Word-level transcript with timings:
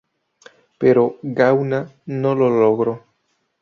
Pero 0.79 1.17
Gauna 1.21 1.87
no 2.07 2.33
lo 2.33 2.49
logró. 2.49 3.03